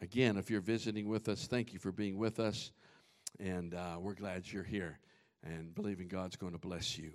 [0.00, 2.70] Again, if you're visiting with us, thank you for being with us.
[3.40, 4.98] And uh, we're glad you're here
[5.42, 7.12] and believing God's going to bless you.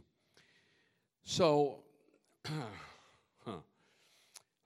[1.24, 1.80] So,
[3.46, 3.52] huh.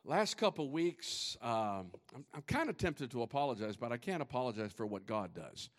[0.03, 4.71] last couple weeks, um, I'm, I'm kind of tempted to apologize, but I can't apologize
[4.71, 5.69] for what God does.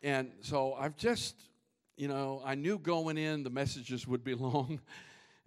[0.00, 1.34] And so I've just,
[1.96, 4.80] you know, I knew going in the messages would be long.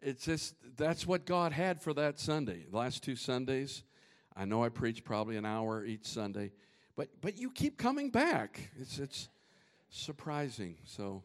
[0.01, 2.65] It's just, that's what God had for that Sunday.
[2.69, 3.83] The last two Sundays,
[4.35, 6.51] I know I preach probably an hour each Sunday,
[6.95, 8.69] but, but you keep coming back.
[8.79, 9.29] It's, it's
[9.89, 10.77] surprising.
[10.85, 11.23] So,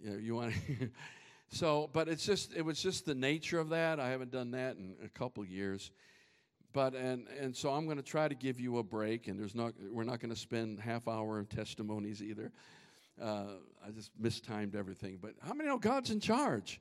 [0.00, 0.54] you, know, you want
[1.50, 3.98] so, but it's just, it was just the nature of that.
[4.00, 5.90] I haven't done that in a couple years
[6.72, 9.54] but and and so I'm going to try to give you a break, and there's
[9.54, 12.52] not we're not going to spend half hour testimonies either.
[13.20, 13.44] Uh,
[13.86, 15.18] I just mistimed everything.
[15.20, 16.80] But how many know God's in charge?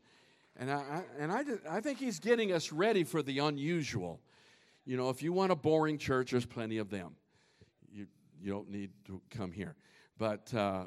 [0.56, 4.20] And I, I and I I think He's getting us ready for the unusual.
[4.90, 7.16] You know, if you want a boring church, there's plenty of them.
[7.92, 8.08] You
[8.42, 9.76] you don't need to come here,
[10.18, 10.52] but.
[10.54, 10.86] Uh,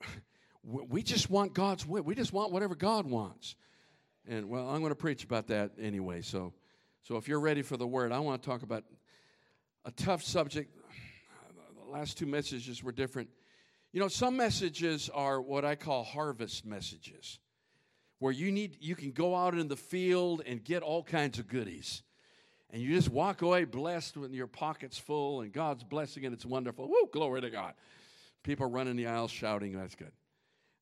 [0.64, 2.02] we just want God's will.
[2.02, 3.54] We just want whatever God wants.
[4.26, 6.22] And well, I'm going to preach about that anyway.
[6.22, 6.54] So
[7.04, 8.82] so if you're ready for the word, I want to talk about
[9.84, 10.76] a tough subject.
[11.84, 13.28] The last two messages were different.
[13.92, 17.38] You know, some messages are what I call harvest messages,
[18.18, 21.46] where you need you can go out in the field and get all kinds of
[21.46, 22.02] goodies.
[22.70, 26.44] And you just walk away blessed with your pockets full and God's blessing and it's
[26.44, 26.88] wonderful.
[26.88, 27.74] Woo, glory to God.
[28.42, 30.12] People running the aisles shouting, that's good.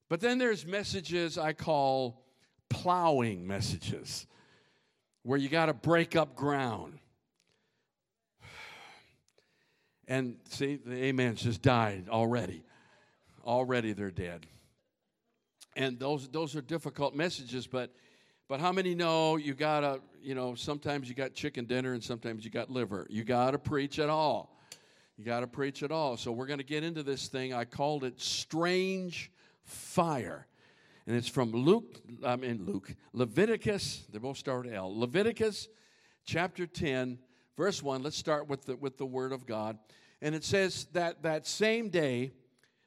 [0.09, 2.23] But then there's messages I call
[2.69, 4.27] plowing messages
[5.23, 6.99] where you got to break up ground.
[10.07, 12.63] And see, the amens just died already.
[13.43, 14.47] Already they're dead.
[15.75, 17.91] And those those are difficult messages, but
[18.49, 22.45] but how many know you gotta, you know, sometimes you got chicken dinner and sometimes
[22.45, 23.07] you got liver.
[23.11, 24.59] You gotta preach it all.
[25.17, 26.17] You gotta preach it all.
[26.17, 27.55] So we're gonna get into this thing.
[27.55, 29.31] I called it strange
[29.65, 30.47] fire
[31.07, 34.99] and it's from Luke, I mean Luke, Leviticus, they both start L.
[34.99, 35.69] Leviticus
[36.25, 37.19] chapter 10,
[37.57, 38.03] verse 1.
[38.03, 39.79] Let's start with the, with the word of God.
[40.23, 42.33] And it says that that same day,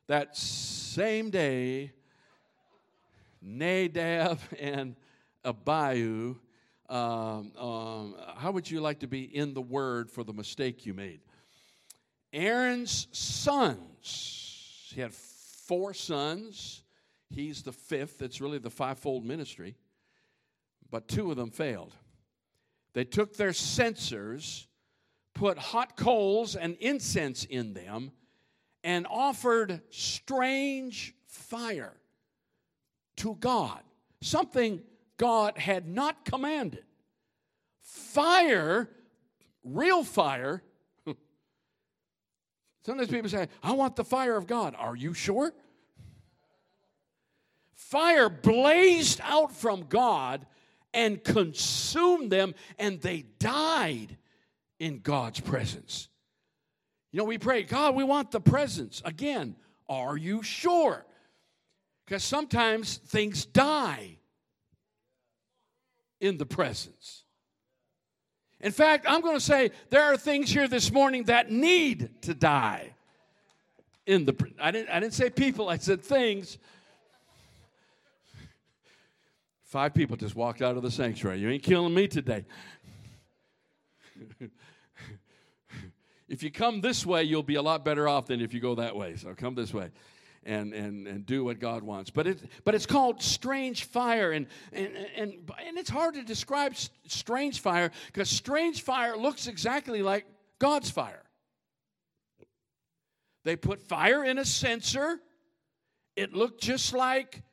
[0.08, 1.92] that same day,
[3.40, 4.96] Nadab and
[5.48, 6.36] Abihu,
[6.90, 10.94] um, um, how would you like to be in the word for the mistake you
[10.94, 11.22] made?
[12.34, 16.84] Aaron's sons, he had four sons
[17.30, 18.22] He's the fifth.
[18.22, 19.76] It's really the fivefold ministry.
[20.90, 21.94] But two of them failed.
[22.94, 24.68] They took their censers,
[25.34, 28.12] put hot coals and incense in them,
[28.84, 31.94] and offered strange fire
[33.18, 33.82] to God,
[34.22, 34.82] something
[35.18, 36.84] God had not commanded.
[37.82, 38.90] Fire,
[39.64, 40.62] real fire.
[42.86, 44.76] Sometimes people say, I want the fire of God.
[44.78, 45.54] Are you sure?
[47.74, 50.46] Fire blazed out from God
[50.94, 54.18] and consumed them, and they died
[54.80, 56.10] in God's presence.
[57.12, 59.02] You know, we pray, God, we want the presence.
[59.06, 59.56] Again,
[59.90, 61.06] are you sure?
[62.06, 64.17] Because sometimes things die
[66.20, 67.24] in the presence.
[68.60, 72.34] In fact, I'm going to say there are things here this morning that need to
[72.34, 72.94] die
[74.06, 76.58] in the I didn't I didn't say people, I said things
[79.68, 81.40] Five people just walked out of the sanctuary.
[81.40, 82.46] You ain't killing me today.
[86.30, 88.76] if you come this way, you'll be a lot better off than if you go
[88.76, 89.18] that way.
[89.18, 89.90] So come this way.
[90.50, 92.10] And, and, and do what God wants.
[92.10, 94.32] But, it, but it's called strange fire.
[94.32, 95.34] And, and, and,
[95.68, 96.74] and it's hard to describe
[97.06, 100.26] strange fire because strange fire looks exactly like
[100.58, 101.24] God's fire.
[103.44, 105.20] They put fire in a censer.
[106.16, 107.44] It looked just like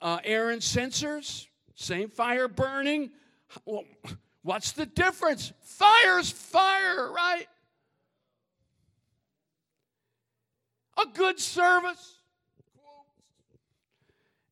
[0.00, 3.10] uh, Aaron's censers, same fire burning.
[3.66, 3.84] Well,
[4.42, 5.52] what's the difference?
[5.60, 7.46] Fire's fire, right?
[10.96, 12.14] A good service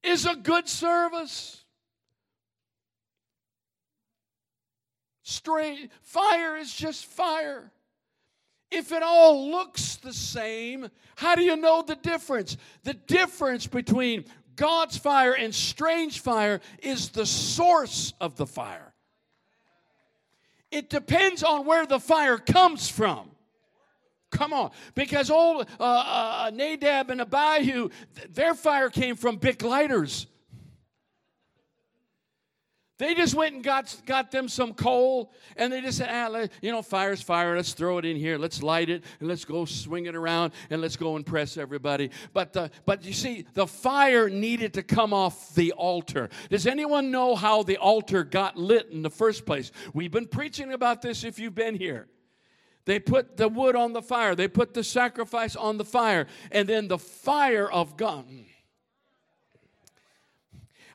[0.02, 1.64] is a good service.
[5.22, 7.72] Straight fire is just fire.
[8.70, 12.56] If it all looks the same, how do you know the difference?
[12.82, 14.24] The difference between
[14.56, 18.92] God's fire and strange fire is the source of the fire.
[20.70, 23.30] It depends on where the fire comes from.
[24.34, 24.72] Come on.
[24.96, 27.88] Because old uh, uh, Nadab and Abihu,
[28.30, 30.26] their fire came from Bic lighters.
[32.98, 36.52] They just went and got, got them some coal, and they just said, ah, let,
[36.62, 37.56] you know, fire's fire.
[37.56, 38.38] Let's throw it in here.
[38.38, 42.10] Let's light it, and let's go swing it around, and let's go impress everybody.
[42.32, 46.28] But, uh, but you see, the fire needed to come off the altar.
[46.50, 49.72] Does anyone know how the altar got lit in the first place?
[49.92, 52.06] We've been preaching about this if you've been here.
[52.86, 56.68] They put the wood on the fire, they put the sacrifice on the fire, and
[56.68, 58.26] then the fire of God.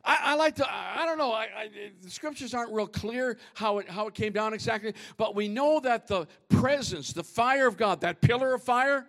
[0.03, 1.69] I, I like to, I don't know, I, I,
[2.01, 5.79] the scriptures aren't real clear how it, how it came down exactly, but we know
[5.81, 9.05] that the presence, the fire of God, that pillar of fire,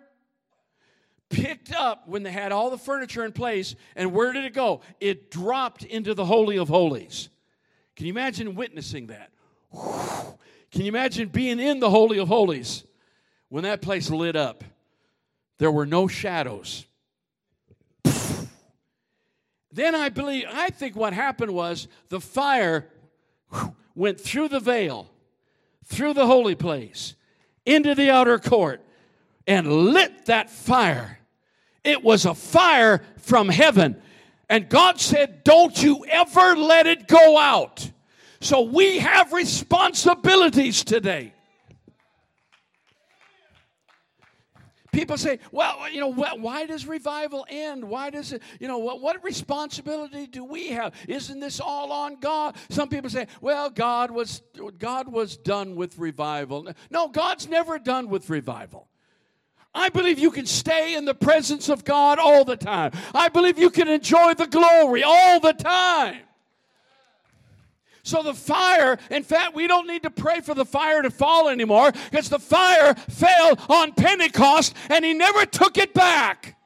[1.29, 4.81] picked up when they had all the furniture in place, and where did it go?
[4.99, 7.29] It dropped into the Holy of Holies.
[7.95, 9.31] Can you imagine witnessing that?
[10.71, 12.85] Can you imagine being in the Holy of Holies
[13.49, 14.63] when that place lit up?
[15.57, 16.85] There were no shadows.
[19.73, 22.87] Then I believe, I think what happened was the fire
[23.95, 25.09] went through the veil,
[25.85, 27.15] through the holy place,
[27.65, 28.81] into the outer court,
[29.47, 31.19] and lit that fire.
[31.83, 34.01] It was a fire from heaven.
[34.49, 37.89] And God said, Don't you ever let it go out.
[38.41, 41.33] So we have responsibilities today.
[44.91, 47.85] People say, well, you know, why does revival end?
[47.85, 50.93] Why does it, you know, what, what responsibility do we have?
[51.07, 52.57] Isn't this all on God?
[52.69, 54.41] Some people say, well, God was,
[54.79, 56.67] God was done with revival.
[56.89, 58.89] No, God's never done with revival.
[59.73, 62.91] I believe you can stay in the presence of God all the time.
[63.15, 66.17] I believe you can enjoy the glory all the time.
[68.03, 71.49] So the fire, in fact, we don't need to pray for the fire to fall
[71.49, 76.57] anymore because the fire fell on Pentecost and he never took it back.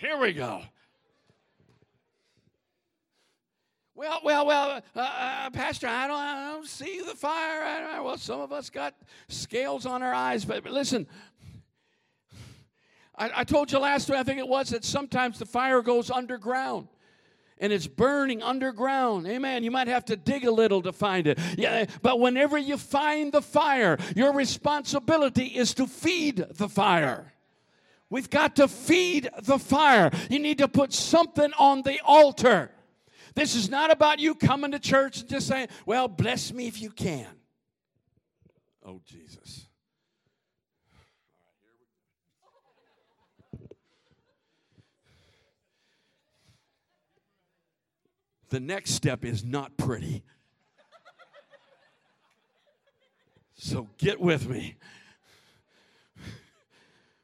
[0.00, 0.62] Here we go.
[3.96, 8.02] Well, well, well, uh, uh, Pastor, I don't, I don't see the fire.
[8.02, 8.94] well, some of us got
[9.28, 11.06] scales on our eyes, but, but listen,
[13.18, 16.10] I, I told you last week, I think it was, that sometimes the fire goes
[16.10, 16.88] underground
[17.58, 19.26] and it's burning underground.
[19.26, 19.64] Amen.
[19.64, 21.38] You might have to dig a little to find it.
[21.56, 27.32] Yeah, but whenever you find the fire, your responsibility is to feed the fire.
[28.08, 30.10] We've got to feed the fire.
[30.30, 32.70] You need to put something on the altar.
[33.34, 36.80] This is not about you coming to church and just saying, "Well, bless me if
[36.80, 37.26] you can."
[38.84, 39.66] Oh, Jesus.
[48.50, 50.22] The next step is not pretty.
[53.54, 54.76] So get with me.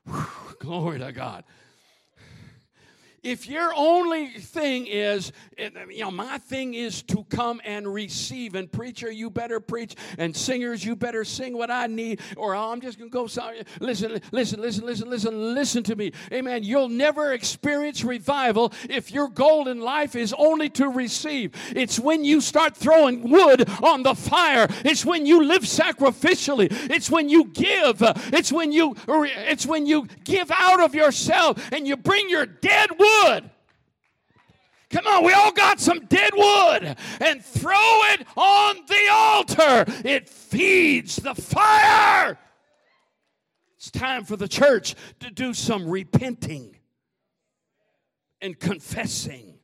[0.06, 0.26] Whew,
[0.58, 1.44] glory to God
[3.22, 7.86] if your only thing is, eh, eh, you know, my thing is to come and
[7.86, 12.56] receive, and preacher, you better preach, and singers, you better sing what I need, or
[12.56, 13.28] I'm just gonna go.
[13.28, 13.62] Sorry.
[13.78, 16.12] Listen, listen, listen, listen, listen, listen to me.
[16.32, 16.64] Amen.
[16.64, 21.52] You'll never experience revival if your goal in life is only to receive.
[21.76, 24.66] It's when you start throwing wood on the fire.
[24.84, 26.68] It's when you live sacrificially.
[26.90, 28.02] It's when you give.
[28.32, 28.96] It's when you.
[29.06, 33.50] It's when you give out of yourself and you bring your dead wood wood.
[34.90, 39.84] Come on, we all got some dead wood and throw it on the altar.
[40.04, 42.38] It feeds the fire.
[43.76, 46.76] It's time for the church to do some repenting
[48.42, 49.58] and confessing.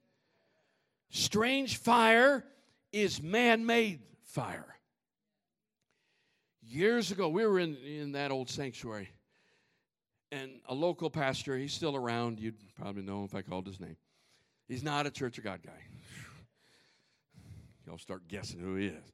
[1.11, 2.45] Strange fire
[2.91, 4.77] is man made fire.
[6.63, 9.11] Years ago, we were in, in that old sanctuary
[10.31, 12.41] and a local pastor, he's still around.
[12.41, 13.97] You'd probably know if I called his name.
[14.69, 15.73] He's not a Church of God guy.
[17.87, 19.13] Y'all start guessing who he is.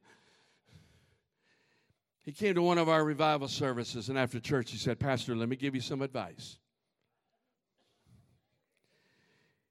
[2.23, 5.47] He came to one of our revival services, and after church, he said, Pastor, let
[5.47, 6.57] me give you some advice.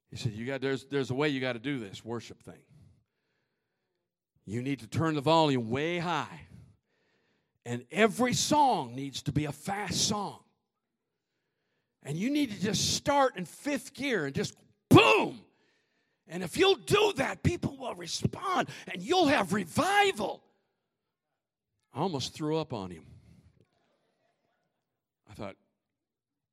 [0.08, 2.62] He said, you got, there's, there's a way you got to do this worship thing.
[4.46, 6.42] You need to turn the volume way high.
[7.66, 10.43] And every song needs to be a fast song.
[12.04, 14.54] And you need to just start in fifth gear and just
[14.90, 15.40] boom.
[16.28, 20.42] And if you'll do that, people will respond and you'll have revival.
[21.94, 23.04] I almost threw up on him.
[25.30, 25.56] I thought,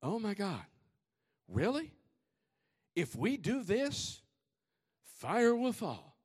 [0.02, 0.60] oh my God,
[1.48, 1.92] really?
[2.94, 4.20] If we do this,
[5.18, 6.16] fire will fall.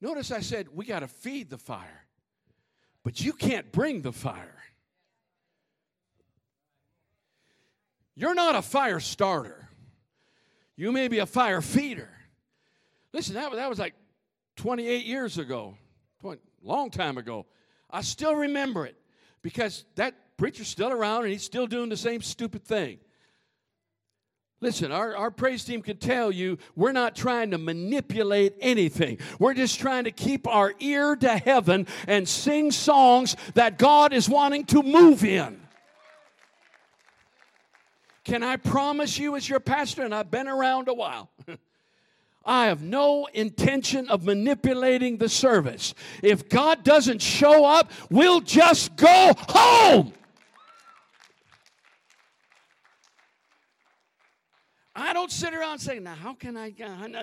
[0.00, 2.06] Notice I said we got to feed the fire,
[3.04, 4.59] but you can't bring the fire.
[8.20, 9.70] You're not a fire starter.
[10.76, 12.10] You may be a fire feeder.
[13.14, 13.94] Listen, that, that was like
[14.56, 15.74] 28 years ago,
[16.20, 17.46] 20, long time ago.
[17.90, 18.94] I still remember it
[19.40, 22.98] because that preacher's still around and he's still doing the same stupid thing.
[24.60, 29.16] Listen, our, our praise team can tell you we're not trying to manipulate anything.
[29.38, 34.28] We're just trying to keep our ear to heaven and sing songs that God is
[34.28, 35.58] wanting to move in.
[38.24, 41.30] Can I promise you, as your pastor, and I've been around a while,
[42.44, 45.94] I have no intention of manipulating the service.
[46.22, 50.12] If God doesn't show up, we'll just go home.
[54.94, 56.72] I don't sit around saying, now how can I?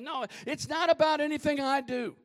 [0.02, 2.16] No, it's not about anything I do.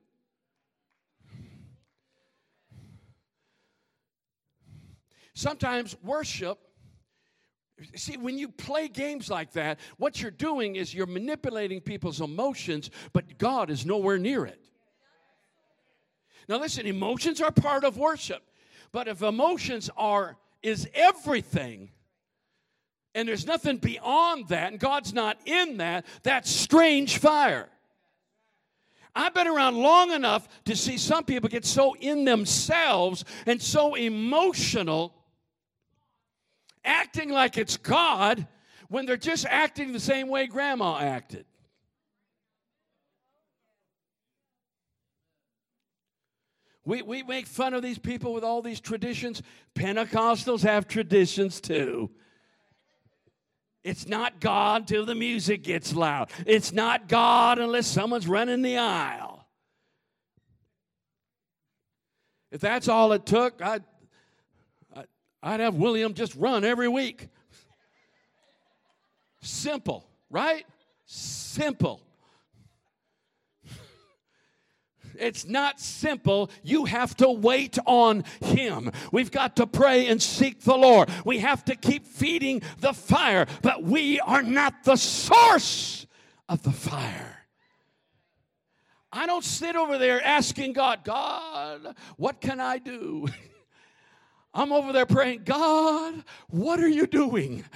[5.34, 6.58] Sometimes worship
[7.94, 12.90] See, when you play games like that, what you're doing is you're manipulating people's emotions,
[13.12, 14.60] but God is nowhere near it.
[16.48, 18.42] Now listen, emotions are part of worship.
[18.92, 21.90] But if emotions are is everything,
[23.14, 27.68] and there's nothing beyond that, and God's not in that, that's strange fire.
[29.14, 33.94] I've been around long enough to see some people get so in themselves and so
[33.94, 35.14] emotional
[36.84, 38.46] acting like it's God
[38.88, 41.46] when they're just acting the same way grandma acted.
[46.84, 49.42] We, we make fun of these people with all these traditions.
[49.74, 52.10] Pentecostals have traditions too.
[53.84, 56.30] It's not God till the music gets loud.
[56.46, 59.46] It's not God unless someone's running the aisle.
[62.50, 63.82] If that's all it took, I'd
[65.42, 67.28] I'd have William just run every week.
[69.40, 70.64] Simple, right?
[71.04, 72.00] Simple.
[75.14, 76.50] It's not simple.
[76.62, 78.90] You have to wait on Him.
[79.10, 81.10] We've got to pray and seek the Lord.
[81.24, 86.06] We have to keep feeding the fire, but we are not the source
[86.48, 87.38] of the fire.
[89.12, 93.28] I don't sit over there asking God, God, what can I do?
[94.54, 97.64] I'm over there praying, God, what are you doing?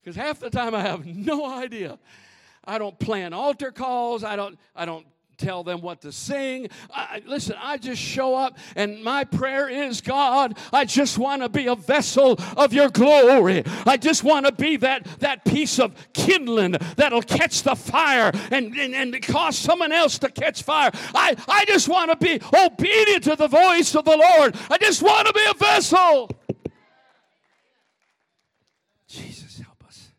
[0.00, 1.98] Because half the time I have no idea.
[2.64, 4.24] I don't plan altar calls.
[4.24, 5.06] I don't, I don't
[5.38, 6.68] tell them what to sing.
[6.92, 11.48] I, listen, I just show up, and my prayer is God, I just want to
[11.48, 13.62] be a vessel of your glory.
[13.86, 18.74] I just want to be that, that piece of kindling that'll catch the fire and,
[18.76, 20.90] and, and cause someone else to catch fire.
[21.14, 24.56] I, I just want to be obedient to the voice of the Lord.
[24.70, 26.30] I just want to be a vessel.
[29.08, 30.10] Jesus, help us.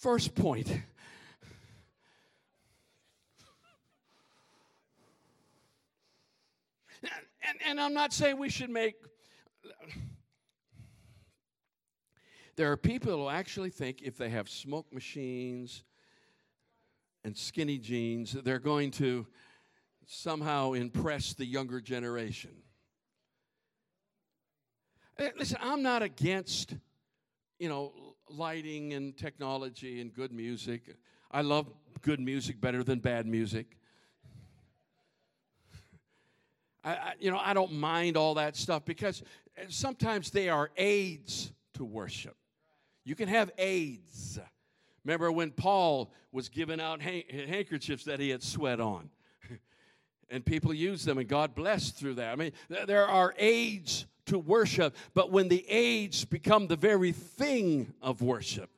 [0.00, 0.68] First point.
[7.42, 8.94] And, and I'm not saying we should make.
[12.56, 15.84] There are people who actually think if they have smoke machines
[17.22, 19.26] and skinny jeans, they're going to
[20.06, 22.52] somehow impress the younger generation.
[25.18, 26.74] Eh, listen, I'm not against,
[27.58, 30.96] you know, lighting and technology and good music.
[31.30, 31.66] I love
[32.02, 33.76] good music better than bad music.
[36.82, 39.22] I, I, you know, I don't mind all that stuff because
[39.68, 42.36] sometimes they are aids to worship.
[43.04, 44.38] You can have aids.
[45.04, 49.10] Remember when Paul was giving out handkerchiefs that he had sweat on?
[50.30, 52.32] and people used them, and God blessed through that.
[52.32, 57.92] I mean, there are aids to worship, but when the aids become the very thing
[58.02, 58.70] of worship,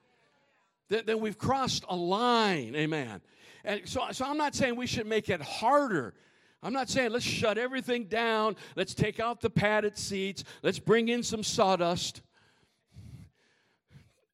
[0.88, 2.74] then, then we've crossed a line.
[2.74, 3.20] Amen.
[3.64, 6.14] And so, so I'm not saying we should make it harder.
[6.62, 8.56] I'm not saying let's shut everything down.
[8.76, 10.44] Let's take out the padded seats.
[10.62, 12.22] Let's bring in some sawdust.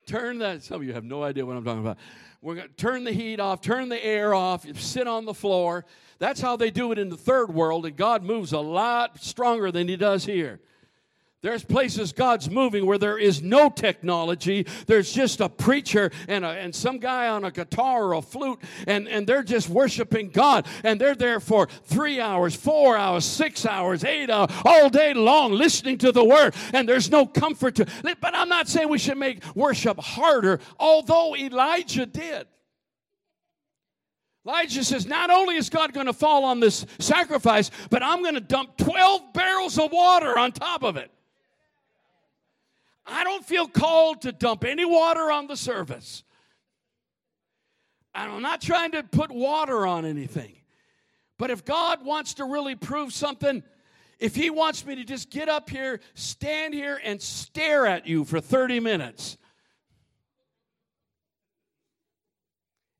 [0.06, 0.62] Turn that.
[0.62, 1.98] Some of you have no idea what I'm talking about.
[2.40, 5.84] We're going to turn the heat off, turn the air off, sit on the floor.
[6.18, 9.70] That's how they do it in the third world, and God moves a lot stronger
[9.72, 10.60] than He does here.
[11.40, 14.66] There's places God's moving where there is no technology.
[14.86, 18.58] There's just a preacher and, a, and some guy on a guitar or a flute,
[18.88, 20.66] and, and they're just worshiping God.
[20.82, 25.52] And they're there for three hours, four hours, six hours, eight hours, all day long,
[25.52, 26.56] listening to the word.
[26.74, 27.86] And there's no comfort to
[28.20, 32.48] But I'm not saying we should make worship harder, although Elijah did.
[34.44, 38.34] Elijah says, Not only is God going to fall on this sacrifice, but I'm going
[38.34, 41.12] to dump 12 barrels of water on top of it.
[43.08, 46.22] I don't feel called to dump any water on the service.
[48.14, 50.56] I'm not trying to put water on anything.
[51.38, 53.62] But if God wants to really prove something,
[54.18, 58.24] if He wants me to just get up here, stand here, and stare at you
[58.24, 59.38] for 30 minutes,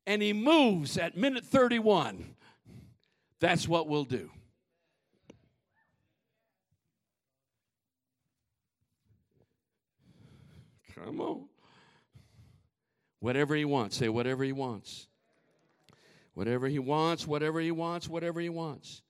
[0.07, 2.35] and He moves at minute 31,
[3.39, 4.31] that's what we'll do.
[11.05, 11.45] Come on.
[13.19, 13.97] Whatever he wants.
[13.97, 15.07] Say whatever he wants.
[16.33, 19.01] Whatever he wants, whatever he wants, whatever he wants.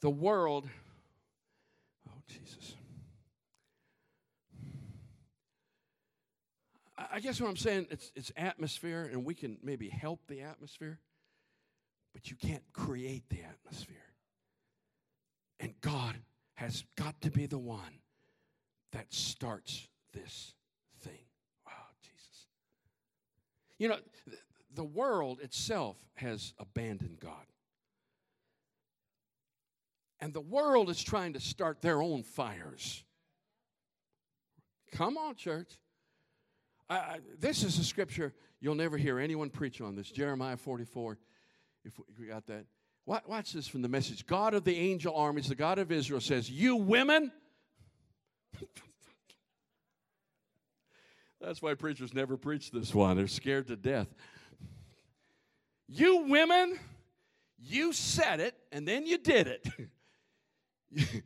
[0.00, 0.68] The world,
[2.08, 2.74] oh, Jesus.
[6.96, 10.98] I guess what I'm saying, it's, it's atmosphere, and we can maybe help the atmosphere,
[12.12, 13.96] but you can't create the atmosphere.
[15.58, 16.16] And God
[16.54, 18.00] has got to be the one
[18.92, 20.54] that starts this
[23.78, 23.98] You know,
[24.74, 27.46] the world itself has abandoned God.
[30.20, 33.04] And the world is trying to start their own fires.
[34.92, 35.78] Come on, church.
[37.38, 40.10] This is a scripture you'll never hear anyone preach on this.
[40.10, 41.18] Jeremiah 44,
[41.84, 42.64] if we got that.
[43.04, 44.26] Watch this from the message.
[44.26, 47.30] God of the angel armies, the God of Israel says, You women.
[51.40, 53.16] That's why preachers never preach this one.
[53.16, 54.08] They're scared to death.
[55.88, 56.78] You women,
[57.58, 59.66] you said it and then you did it.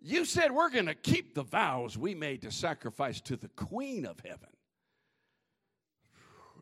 [0.00, 4.06] you said we're going to keep the vows we made to sacrifice to the Queen
[4.06, 4.48] of Heaven.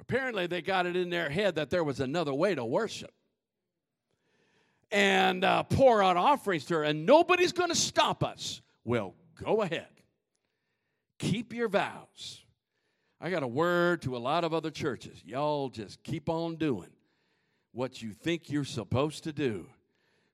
[0.01, 3.13] Apparently, they got it in their head that there was another way to worship
[4.93, 8.61] and uh, pour out offerings to her, and nobody's going to stop us.
[8.85, 9.89] Well, go ahead.
[11.19, 12.42] Keep your vows.
[13.25, 15.23] I got a word to a lot of other churches.
[15.25, 16.91] Y'all just keep on doing
[17.71, 19.67] what you think you're supposed to do.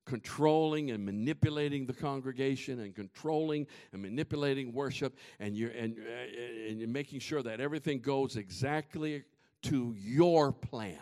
[0.07, 6.79] Controlling and manipulating the congregation and controlling and manipulating worship and you're and, uh, and
[6.81, 9.23] you're making sure that everything goes exactly
[9.65, 10.97] to your plan.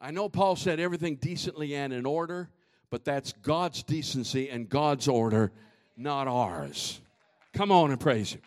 [0.00, 2.48] I know paul said everything decently and in order
[2.88, 5.52] but that's god's decency and god's order
[5.94, 7.02] not ours.
[7.52, 8.40] Come on and praise him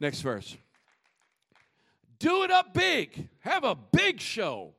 [0.00, 0.56] Next verse.
[2.18, 3.28] Do it up big.
[3.40, 4.74] Have a big show.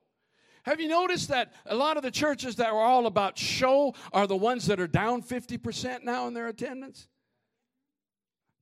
[0.64, 4.28] Have you noticed that a lot of the churches that were all about show are
[4.28, 7.08] the ones that are down 50% now in their attendance?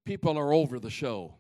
[0.06, 1.36] People are over the show.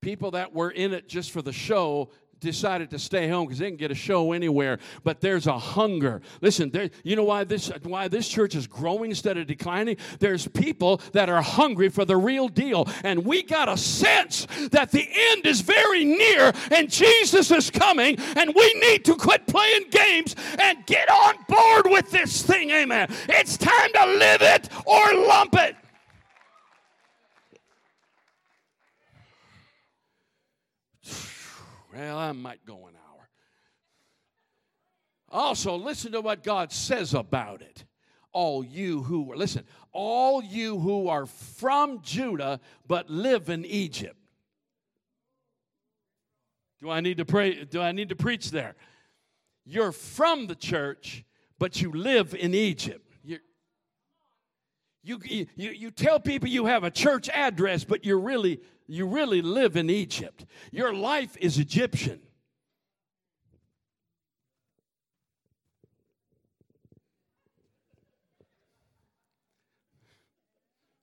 [0.00, 2.10] People that were in it just for the show
[2.44, 4.78] decided to stay home because they can get a show anywhere.
[5.02, 6.22] But there's a hunger.
[6.40, 9.96] Listen, there, you know why this why this church is growing instead of declining?
[10.20, 14.92] There's people that are hungry for the real deal, and we got a sense that
[14.92, 19.90] the end is very near and Jesus is coming, and we need to quit playing
[19.90, 22.70] games and get on board with this thing.
[22.70, 23.08] Amen.
[23.28, 25.76] It's time to live it or lump it.
[31.94, 33.28] Well, I might go an hour.
[35.30, 37.84] Also, listen to what God says about it.
[38.32, 44.16] All you who are, listen, all you who are from Judah but live in Egypt.
[46.80, 47.64] Do I need to pray?
[47.64, 48.74] Do I need to preach there?
[49.64, 51.24] You're from the church,
[51.58, 53.00] but you live in Egypt.
[55.06, 59.42] You, you, you tell people you have a church address, but you're really, you really
[59.42, 60.44] live in Egypt.
[60.70, 62.20] Your life is Egyptian.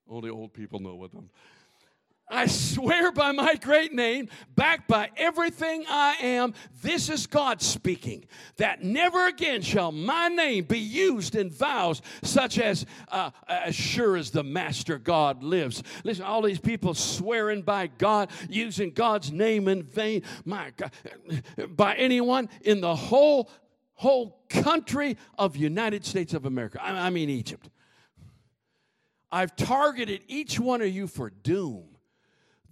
[0.09, 1.29] Only old people know what I'm.
[2.31, 8.25] I swear by my great name, backed by everything I am, this is God speaking,
[8.55, 14.15] that never again shall my name be used in vows such as, uh, as sure
[14.15, 15.83] as the Master God lives.
[16.05, 20.91] Listen, all these people swearing by God, using God's name in vain, my God,
[21.75, 23.51] by anyone in the whole,
[23.93, 26.81] whole country of United States of America.
[26.81, 27.69] I, I mean Egypt.
[29.33, 31.90] I've targeted each one of you for doom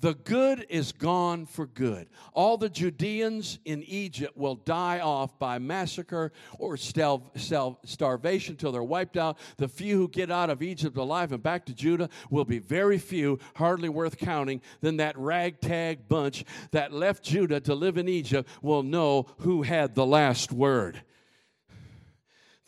[0.02, 2.08] The good is gone for good.
[2.34, 9.18] All the Judeans in Egypt will die off by massacre or starvation till they're wiped
[9.18, 9.38] out.
[9.58, 12.98] The few who get out of Egypt alive and back to Judah will be very
[12.98, 14.62] few, hardly worth counting.
[14.80, 19.96] Then that ragtag bunch that left Judah to live in Egypt will know who had
[19.96, 21.04] the last word.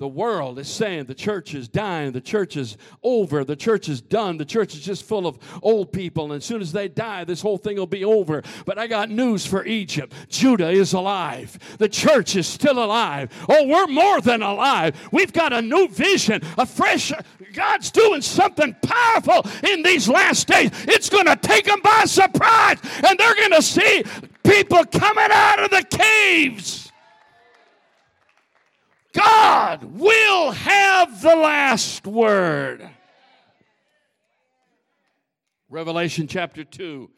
[0.01, 4.01] The world is saying the church is dying, the church is over, the church is
[4.01, 7.23] done, the church is just full of old people, and as soon as they die,
[7.23, 8.41] this whole thing will be over.
[8.65, 13.31] But I got news for Egypt Judah is alive, the church is still alive.
[13.47, 14.95] Oh, we're more than alive.
[15.11, 17.13] We've got a new vision, a fresh,
[17.53, 20.71] God's doing something powerful in these last days.
[20.87, 24.03] It's going to take them by surprise, and they're going to see
[24.43, 26.90] people coming out of the caves.
[29.13, 32.89] God will have the last word.
[35.69, 37.09] Revelation chapter 2,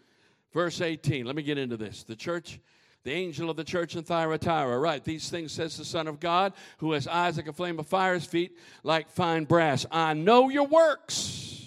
[0.53, 1.25] verse 18.
[1.25, 2.03] Let me get into this.
[2.03, 2.60] The church,
[3.03, 5.03] the angel of the church in Thyatira, right?
[5.03, 8.13] These things says the Son of God, who has eyes like a flame of fire,
[8.13, 9.86] his feet like fine brass.
[9.91, 11.65] I know your works,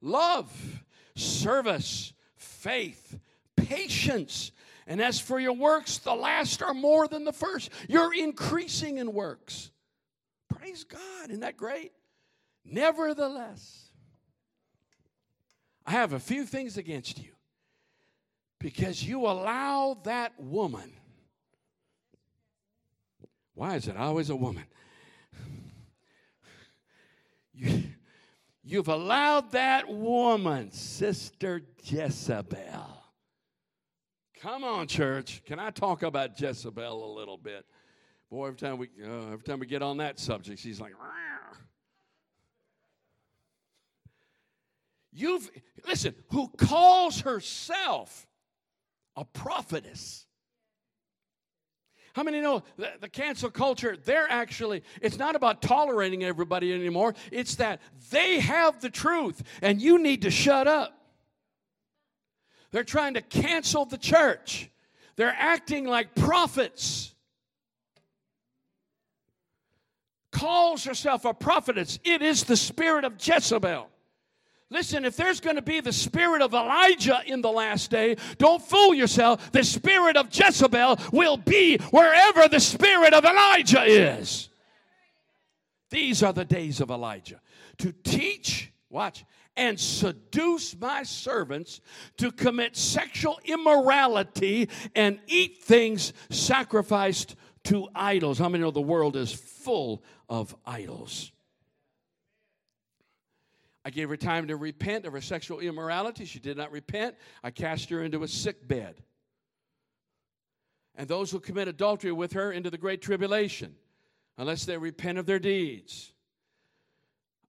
[0.00, 0.52] love,
[1.14, 3.18] service, faith,
[3.56, 4.52] patience
[4.88, 7.68] and as for your works, the last are more than the first.
[7.88, 9.70] You're increasing in works.
[10.48, 11.28] Praise God.
[11.28, 11.92] Isn't that great?
[12.64, 13.90] Nevertheless,
[15.86, 17.32] I have a few things against you
[18.58, 20.90] because you allow that woman.
[23.54, 24.64] Why is it always a woman?
[27.60, 27.82] You,
[28.62, 32.77] you've allowed that woman, Sister Jezebel
[34.40, 35.42] Come on, church.
[35.46, 37.66] Can I talk about Jezebel a little bit?
[38.30, 41.56] Boy, every time we uh, every time we get on that subject, she's like, Rawr.
[45.12, 45.50] you've
[45.86, 46.14] listen.
[46.30, 48.28] Who calls herself
[49.16, 50.26] a prophetess?
[52.12, 53.96] How many know the, the, cancel culture?
[53.96, 57.14] They're actually, it's not about tolerating everybody anymore.
[57.30, 60.97] It's that they have the truth and you need to shut up.
[62.70, 64.70] They're trying to cancel the church.
[65.16, 67.14] They're acting like prophets.
[70.30, 71.98] Calls herself a prophetess.
[72.04, 73.88] It is the spirit of Jezebel.
[74.70, 78.62] Listen, if there's going to be the spirit of Elijah in the last day, don't
[78.62, 79.50] fool yourself.
[79.50, 84.50] The spirit of Jezebel will be wherever the spirit of Elijah is.
[85.90, 87.40] These are the days of Elijah.
[87.78, 89.24] To teach, watch,
[89.58, 91.80] and seduce my servants
[92.16, 98.38] to commit sexual immorality and eat things sacrificed to idols.
[98.38, 101.32] How many know the world is full of idols?
[103.84, 106.24] I gave her time to repent of her sexual immorality.
[106.24, 107.16] She did not repent.
[107.42, 109.02] I cast her into a sick bed.
[110.94, 113.74] And those who commit adultery with her into the great tribulation,
[114.36, 116.12] unless they repent of their deeds.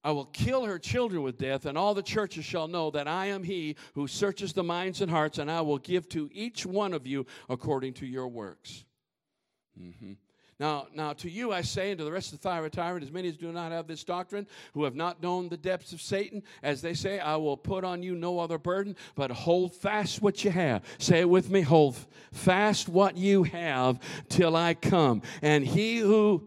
[0.02, 3.26] I will kill her children with death, and all the churches shall know that I
[3.26, 6.94] am he who searches the minds and hearts, and I will give to each one
[6.94, 8.84] of you according to your works.
[9.78, 10.12] Mm-hmm.
[10.58, 13.28] Now, now to you I say, and to the rest of the Thyatira, as many
[13.28, 16.82] as do not have this doctrine, who have not known the depths of Satan, as
[16.82, 20.50] they say, I will put on you no other burden, but hold fast what you
[20.50, 20.84] have.
[20.98, 21.96] Say it with me, hold
[22.32, 25.22] fast what you have till I come.
[25.40, 26.46] And he who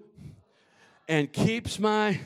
[1.08, 2.20] and keeps my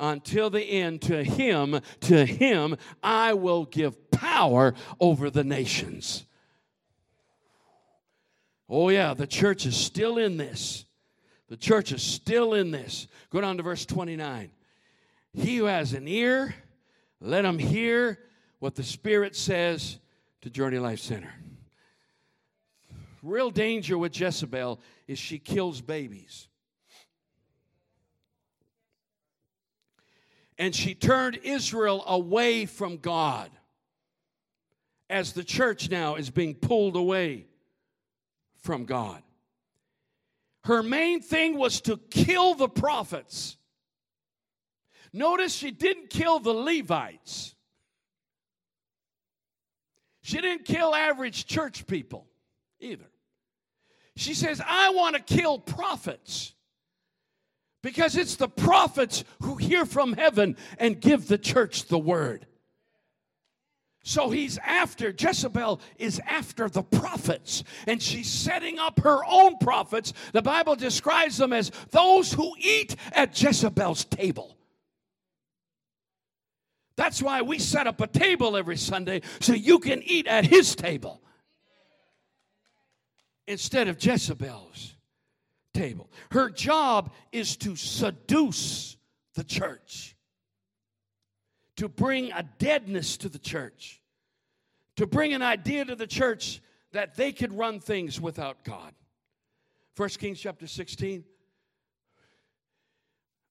[0.00, 1.02] until the end.
[1.02, 6.24] To him, to him, I will give power over the nations.
[8.68, 10.84] Oh, yeah, the church is still in this.
[11.48, 13.08] The church is still in this.
[13.30, 14.50] Go down to verse 29.
[15.32, 16.54] He who has an ear,
[17.20, 18.18] let him hear
[18.60, 19.98] what the Spirit says
[20.42, 21.32] to Journey Life Center.
[23.22, 26.48] Real danger with Jezebel is she kills babies.
[30.60, 33.50] And she turned Israel away from God
[35.08, 37.46] as the church now is being pulled away
[38.60, 39.22] from God.
[40.64, 43.56] Her main thing was to kill the prophets.
[45.14, 47.54] Notice she didn't kill the Levites.
[50.20, 52.26] She didn't kill average church people
[52.80, 53.08] either.
[54.14, 56.52] She says, I want to kill prophets.
[57.82, 62.46] Because it's the prophets who hear from heaven and give the church the word.
[64.02, 70.12] So he's after, Jezebel is after the prophets, and she's setting up her own prophets.
[70.32, 74.56] The Bible describes them as those who eat at Jezebel's table.
[76.96, 80.74] That's why we set up a table every Sunday so you can eat at his
[80.74, 81.22] table
[83.46, 84.96] instead of Jezebel's
[85.72, 86.10] table.
[86.30, 88.96] Her job is to seduce
[89.34, 90.16] the church,
[91.76, 94.00] to bring a deadness to the church,
[94.96, 96.60] to bring an idea to the church
[96.92, 98.92] that they could run things without God.
[99.94, 101.24] First Kings chapter 16.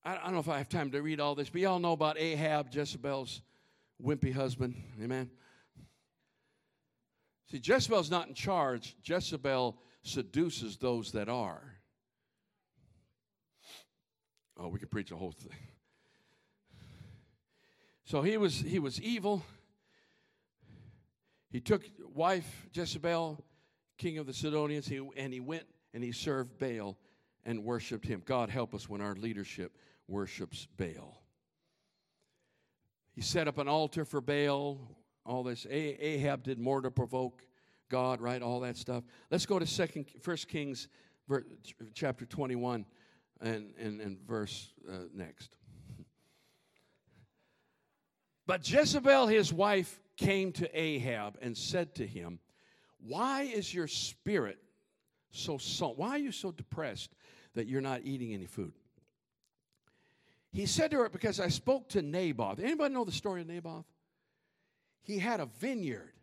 [0.04, 2.18] I don't know if I have time to read all this, but y'all know about
[2.18, 3.42] Ahab, Jezebel's
[4.04, 4.76] wimpy husband.
[5.04, 5.30] Amen.
[7.52, 8.96] See, Jezebel's not in charge.
[9.04, 11.69] Jezebel seduces those that are.
[14.62, 15.56] Oh, we could preach a whole thing.
[18.04, 19.44] So he was he was evil.
[21.50, 23.44] He took wife Jezebel,
[23.98, 26.98] king of the Sidonians, he, and he went and he served Baal
[27.46, 28.22] and worshiped him.
[28.26, 31.24] God help us when our leadership worships Baal.
[33.14, 34.80] He set up an altar for Baal.
[35.26, 37.44] All this Ahab did more to provoke
[37.90, 38.42] God, right?
[38.42, 39.04] All that stuff.
[39.32, 40.88] Let's go to Second, First Kings,
[41.94, 42.86] chapter twenty-one,
[43.42, 45.56] and and, and verse uh, next.
[48.46, 52.40] But Jezebel, his wife, came to Ahab and said to him,
[53.00, 54.58] Why is your spirit
[55.30, 55.98] so sullen?
[55.98, 57.12] Why are you so depressed
[57.54, 58.74] that you're not eating any food?
[60.52, 62.60] He said to her, Because I spoke to Naboth.
[62.60, 63.86] Anybody know the story of Naboth?
[65.04, 66.14] He had a vineyard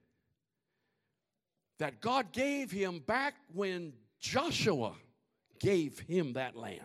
[1.79, 4.95] that God gave him back when Joshua
[5.61, 6.81] gave him that land.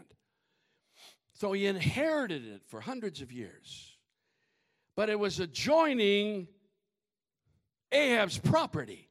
[1.41, 3.97] So he inherited it for hundreds of years.
[4.95, 6.47] But it was adjoining
[7.91, 9.10] Ahab's property.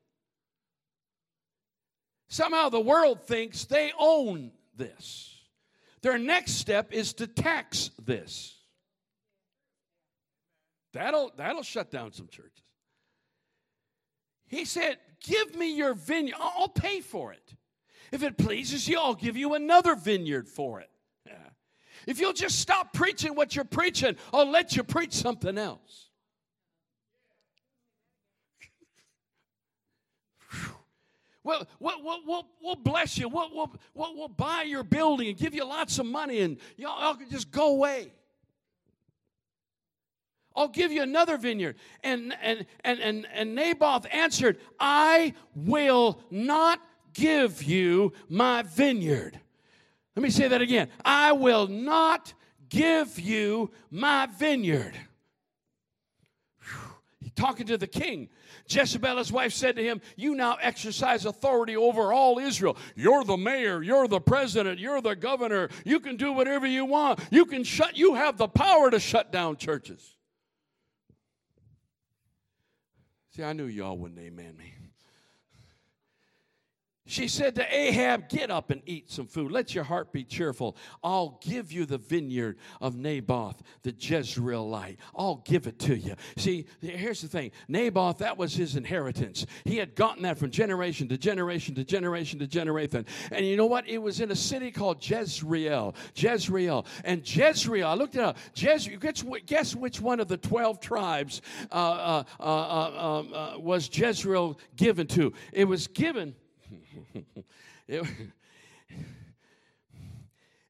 [2.28, 5.42] Somehow the world thinks they own this.
[6.02, 8.56] Their next step is to tax this.
[10.92, 12.62] That'll, that'll shut down some churches.
[14.46, 16.36] He said, Give me your vineyard.
[16.38, 17.56] I'll pay for it.
[18.12, 20.90] If it pleases you, I'll give you another vineyard for it.
[22.06, 26.08] If you'll just stop preaching what you're preaching, I'll let you preach something else.
[31.42, 33.26] Well, we'll, we'll, we'll, bless you.
[33.26, 37.30] We'll, we'll, we'll, buy your building and give you lots of money, and y'all can
[37.30, 38.12] just go away.
[40.54, 41.76] I'll give you another vineyard.
[42.02, 46.80] And, and, and, and, and Naboth answered, I will not
[47.14, 49.40] give you my vineyard.
[50.16, 50.88] Let me say that again.
[51.04, 52.34] I will not
[52.68, 54.94] give you my vineyard.
[57.36, 58.28] Talking to the king.
[58.68, 62.76] Jezebel, his wife, said to him, You now exercise authority over all Israel.
[62.94, 65.68] You're the mayor, you're the president, you're the governor.
[65.84, 67.20] You can do whatever you want.
[67.30, 70.16] You can shut, you have the power to shut down churches.
[73.30, 74.74] See, I knew y'all wouldn't amen me.
[77.10, 79.50] She said to Ahab, Get up and eat some food.
[79.50, 80.76] Let your heart be cheerful.
[81.02, 84.96] I'll give you the vineyard of Naboth, the Jezreelite.
[85.16, 86.14] I'll give it to you.
[86.36, 89.44] See, here's the thing Naboth, that was his inheritance.
[89.64, 93.04] He had gotten that from generation to generation to generation to generation.
[93.32, 93.88] And you know what?
[93.88, 95.96] It was in a city called Jezreel.
[96.14, 96.86] Jezreel.
[97.02, 98.36] And Jezreel, I looked it up.
[98.54, 99.00] Jezreel,
[99.46, 101.42] guess, which one of the 12 tribes
[101.72, 105.32] uh, uh, uh, uh uh was Jezreel given to?
[105.52, 106.36] It was given
[107.88, 108.06] it,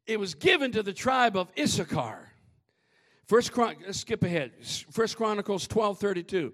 [0.07, 2.33] it was given to the tribe of Issachar.
[3.27, 4.53] First, Chron- skip ahead.
[4.91, 6.53] First Chronicles twelve thirty two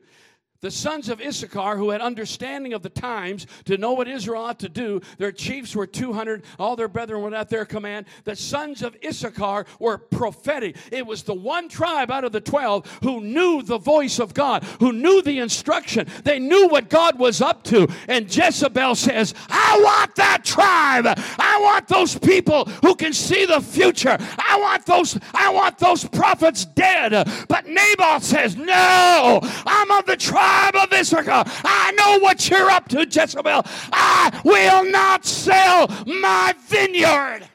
[0.66, 4.58] the sons of Issachar, who had understanding of the times to know what Israel ought
[4.58, 8.06] to do, their chiefs were 200, all their brethren were at their command.
[8.24, 10.76] The sons of Issachar were prophetic.
[10.90, 14.64] It was the one tribe out of the 12 who knew the voice of God,
[14.80, 16.08] who knew the instruction.
[16.24, 17.86] They knew what God was up to.
[18.08, 21.06] And Jezebel says, I want that tribe.
[21.38, 24.18] I want those people who can see the future.
[24.20, 27.12] I want those, I want those prophets dead.
[27.46, 31.44] But Naboth says, No, I'm of the tribe tribe of Issachar.
[31.64, 33.62] I know what you're up to, Jezebel.
[33.92, 37.48] I will not sell my vineyard.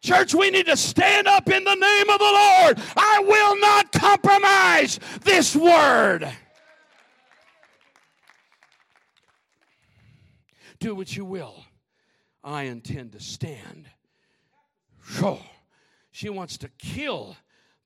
[0.00, 2.80] Church, we need to stand up in the name of the Lord.
[2.96, 6.28] I will not compromise this word.
[10.80, 11.64] Do what you will.
[12.42, 13.86] I intend to stand.
[16.10, 17.36] She wants to kill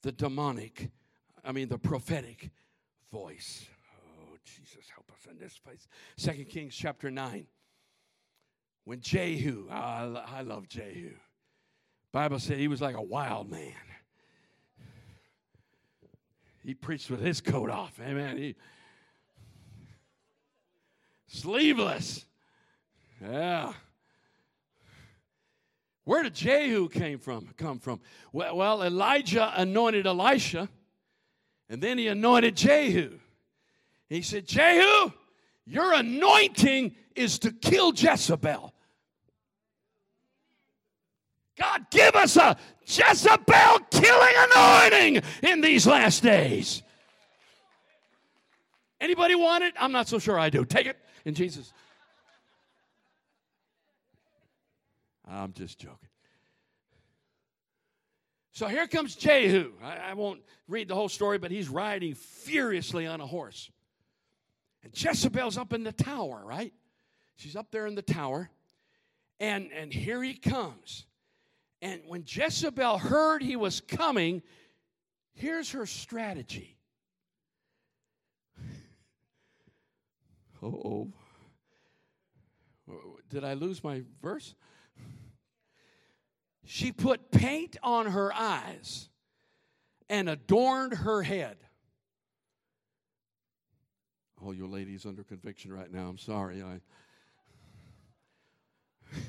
[0.01, 0.91] the demonic,
[1.45, 2.51] I mean, the prophetic
[3.11, 3.67] voice.
[3.99, 5.89] Oh, Jesus, help us in this place.
[6.17, 7.47] Second Kings chapter 9.
[8.85, 11.11] When Jehu, I, I love Jehu.
[12.13, 13.73] Bible said he was like a wild man.
[16.65, 17.99] he preached with his coat off.
[18.01, 18.39] Amen.
[18.39, 18.55] He,
[21.27, 22.25] sleeveless.
[23.21, 23.73] Yeah.
[26.05, 28.01] Where did Jehu came from come from?
[28.33, 30.69] Well, Elijah anointed Elisha,
[31.69, 33.19] and then he anointed Jehu.
[34.09, 35.13] He said, Jehu,
[35.65, 38.73] your anointing is to kill Jezebel.
[41.59, 46.83] God, give us a Jezebel killing anointing in these last days.
[49.01, 49.75] Anybody want it?
[49.79, 50.65] I'm not so sure I do.
[50.65, 51.73] Take it in Jesus.
[55.29, 56.09] I'm just joking.
[58.57, 59.73] So here comes Jehu.
[59.85, 63.71] I, I, won't read the whole story, but he's riding furiously on a horse.
[64.83, 66.73] And Jezebel's up in the tower, right?
[67.35, 68.49] She's up there in the tower.
[69.39, 71.05] And, and here he comes.
[71.83, 74.41] And when Jezebel heard he was coming,
[75.35, 76.79] here's her strategy.
[80.63, 81.13] oh.
[83.29, 84.55] Did I lose my verse?
[86.67, 89.09] She put paint on her eyes
[90.09, 91.59] and adorned her head.
[94.45, 96.09] Oh, you ladies under conviction right now.
[96.09, 96.63] I'm sorry.
[96.63, 96.81] I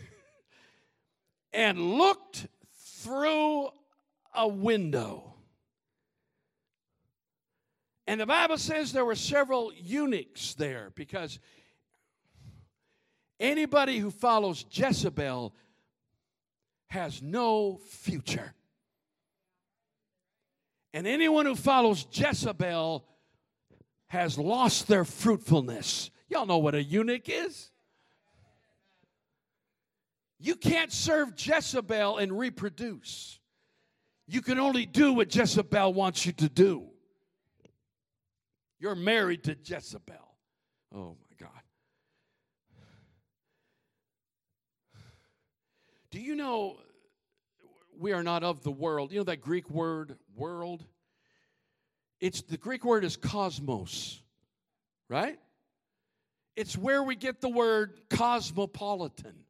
[1.53, 3.69] and looked through
[4.33, 5.35] a window.
[8.07, 11.37] And the Bible says there were several eunuchs there because
[13.39, 15.53] anybody who follows Jezebel
[16.87, 18.53] has no future.
[20.93, 23.05] And anyone who follows Jezebel
[24.07, 26.09] has lost their fruitfulness.
[26.29, 27.71] Y'all know what a eunuch is?
[30.39, 33.39] You can't serve Jezebel and reproduce.
[34.27, 36.89] You can only do what Jezebel wants you to do.
[38.79, 40.15] You're married to Jezebel.
[40.93, 41.61] Oh my God.
[46.17, 46.77] Do you know
[47.99, 49.11] we are not of the world?
[49.11, 50.83] You know that Greek word, world?
[52.19, 54.19] It's the Greek word is cosmos,
[55.09, 55.37] right?
[56.55, 59.43] It's where we get the word cosmopolitan.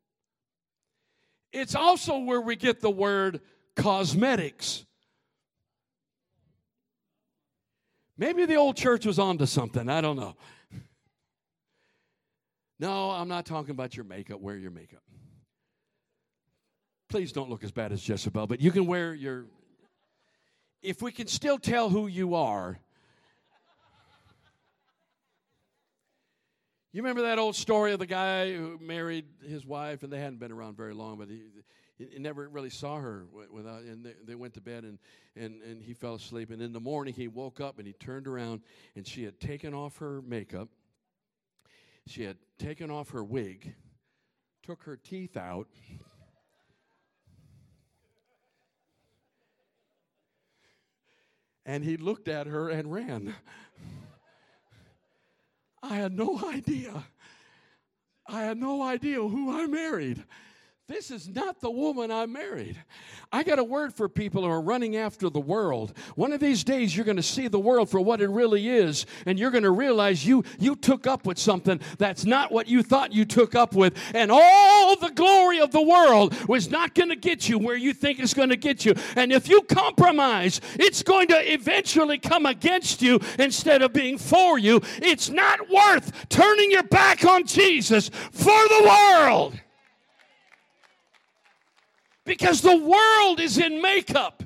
[1.53, 3.39] It's also where we get the word
[3.77, 4.85] cosmetics.
[8.17, 9.87] Maybe the old church was onto something.
[9.87, 10.35] I don't know.
[12.79, 14.39] No, I'm not talking about your makeup.
[14.39, 15.01] Wear your makeup.
[17.09, 19.45] Please don't look as bad as Jezebel, but you can wear your.
[20.81, 22.79] If we can still tell who you are,
[26.97, 30.39] You remember that old story of the guy who married his wife and they hadn't
[30.39, 31.43] been around very long, but he,
[31.99, 34.97] he never really saw her without, and they, they went to bed and,
[35.35, 36.49] and, and he fell asleep.
[36.49, 38.61] And in the morning, he woke up and he turned around
[38.95, 40.69] and she had taken off her makeup,
[42.07, 43.75] she had taken off her wig,
[44.63, 45.67] took her teeth out.
[51.67, 53.35] And he looked at her and ran.
[55.83, 57.03] I had no idea.
[58.25, 60.23] I had no idea who I married.
[60.87, 62.77] This is not the woman I married.
[63.29, 65.91] I got a word for people who are running after the world.
[66.15, 69.05] One of these days, you're going to see the world for what it really is,
[69.25, 72.83] and you're going to realize you, you took up with something that's not what you
[72.83, 73.97] thought you took up with.
[74.13, 77.91] And all the glory of the world was not going to get you where you
[77.91, 78.93] think it's going to get you.
[79.17, 84.57] And if you compromise, it's going to eventually come against you instead of being for
[84.57, 84.79] you.
[85.01, 89.59] It's not worth turning your back on Jesus for the world
[92.27, 94.43] because the world is in makeup.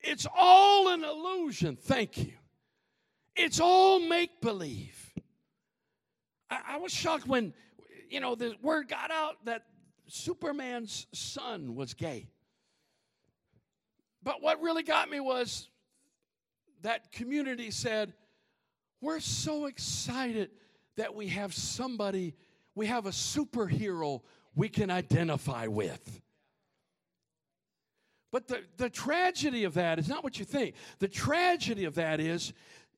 [0.00, 1.76] It's all an illusion.
[1.76, 2.32] Thank you.
[3.36, 5.12] It's all make believe.
[6.48, 7.52] I, I, was shocked when,
[8.08, 9.66] you know, the word got out that
[10.06, 12.28] Superman's son was gay.
[14.22, 15.68] But what really got me was
[16.80, 18.14] that community said,
[19.02, 20.50] We're so excited
[20.96, 22.34] that we have somebody
[22.74, 24.22] we have a superhero
[24.54, 26.20] we can identify with.
[28.32, 30.74] But the, the tragedy of that is not what you think.
[30.98, 32.52] The tragedy of that is,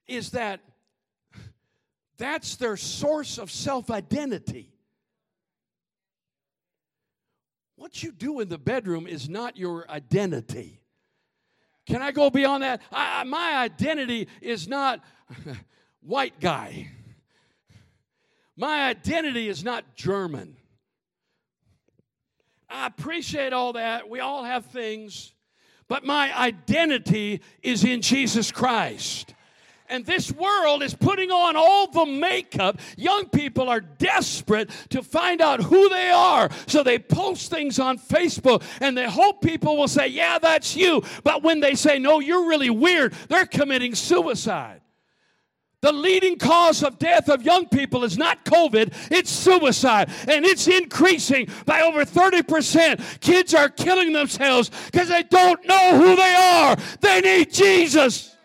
[0.07, 0.61] is that
[2.19, 4.73] that's their source of self identity.
[7.77, 10.81] What you do in the bedroom is not your identity.
[11.87, 12.81] Can I go beyond that?
[12.93, 15.03] I, my identity is not
[16.01, 16.91] white guy.
[18.57, 20.57] My identity is not German.
[22.69, 24.09] I appreciate all that.
[24.09, 25.33] We all have things.
[25.89, 29.35] but my identity is in Jesus Christ.
[29.89, 32.81] And this world is putting on all the makeup.
[32.97, 36.49] Young people are desperate to find out who they are.
[36.67, 41.03] So they post things on Facebook and they hope people will say, Yeah, that's you.
[41.25, 44.82] But when they say, No, you're really weird, they're committing suicide.
[45.83, 50.11] The leading cause of death of young people is not COVID, it's suicide.
[50.29, 53.21] And it's increasing by over 30%.
[53.21, 56.77] Kids are killing themselves because they don't know who they are.
[57.01, 58.37] They need Jesus.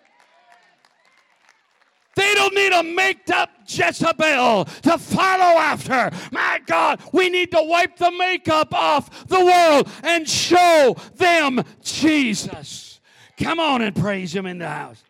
[2.16, 6.10] They don't need a made up Jezebel to follow after.
[6.32, 13.00] My God, we need to wipe the makeup off the world and show them Jesus.
[13.40, 15.04] Come on and praise Him in the house.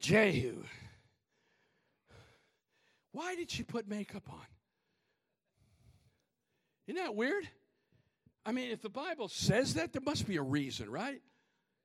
[0.00, 0.64] Jehu.
[3.12, 4.46] Why did she put makeup on?
[6.86, 7.48] Isn't that weird?
[8.44, 11.20] I mean, if the Bible says that, there must be a reason, right?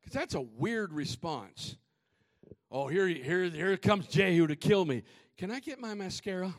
[0.02, 1.78] Because that's a weird response.
[2.72, 5.04] Oh, here, here, here comes Jehu to kill me.
[5.38, 6.54] Can I get my mascara?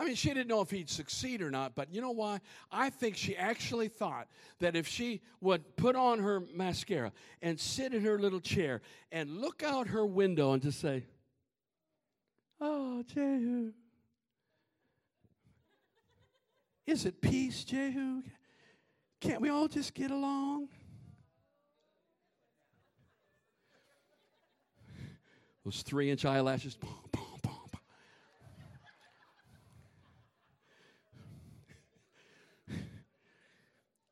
[0.00, 2.40] I mean, she didn't know if he'd succeed or not, but you know why?
[2.72, 4.28] I think she actually thought
[4.58, 8.80] that if she would put on her mascara and sit in her little chair
[9.12, 11.04] and look out her window and just say,
[12.62, 13.72] Oh, Jehu.
[16.86, 18.22] Is it peace, Jehu?
[19.20, 20.68] Can't we all just get along?
[25.62, 26.78] Those three inch eyelashes.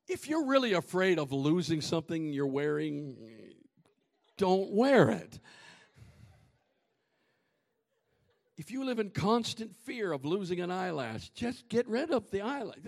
[0.09, 3.17] If you're really afraid of losing something you're wearing,
[4.39, 5.39] don't wear it.
[8.57, 12.41] If you live in constant fear of losing an eyelash, just get rid of the
[12.41, 12.79] eyelash.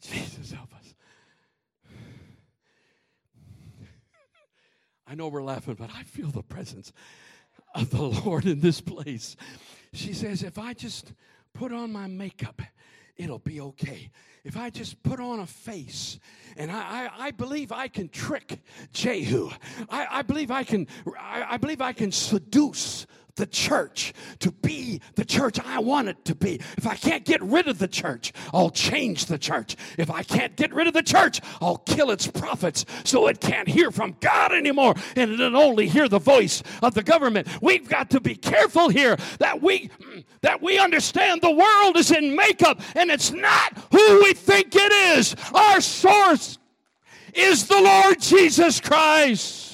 [0.00, 0.94] Jesus help us.
[5.06, 6.92] I know we're laughing, but I feel the presence
[7.74, 9.36] of the Lord in this place.
[9.92, 11.12] She says, if I just
[11.52, 12.62] put on my makeup,
[13.16, 14.10] it'll be okay.
[14.44, 16.18] If I just put on a face
[16.56, 18.60] and I, I, I believe I can trick
[18.92, 19.50] Jehu,
[19.90, 20.86] I, I believe I can
[21.18, 23.06] I, I believe I can seduce
[23.38, 26.60] the church to be the church I want it to be.
[26.76, 29.76] If I can't get rid of the church, I'll change the church.
[29.96, 33.68] If I can't get rid of the church, I'll kill its prophets so it can't
[33.68, 37.48] hear from God anymore and it'll only hear the voice of the government.
[37.62, 42.10] We've got to be careful here that we mm, that we understand the world is
[42.10, 45.34] in makeup and it's not who we think it is.
[45.54, 46.58] Our source
[47.34, 49.67] is the Lord Jesus Christ.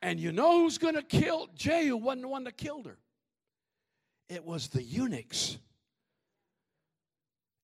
[0.00, 1.48] And you know who's going to kill?
[1.54, 2.98] Jehu wasn't the one that killed her.
[4.28, 5.58] It was the eunuchs.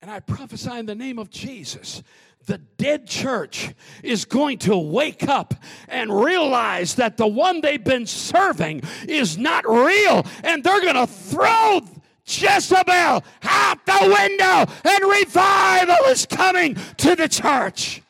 [0.03, 2.03] And I prophesy in the name of Jesus
[2.47, 5.55] the dead church is going to wake up
[5.89, 11.07] and realize that the one they've been serving is not real, and they're going to
[11.07, 11.81] throw
[12.27, 18.03] Jezebel out the window, and revival is coming to the church.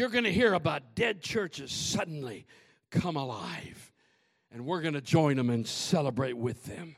[0.00, 2.46] You're going to hear about dead churches suddenly
[2.90, 3.92] come alive,
[4.50, 6.96] and we're going to join them and celebrate with them.